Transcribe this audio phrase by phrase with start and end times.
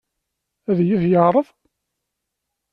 [0.69, 1.47] Ad iyi-t-yeɛṛeḍ?